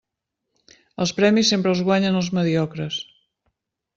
[1.03, 3.01] Els premis sempre els guanyen els mediocres.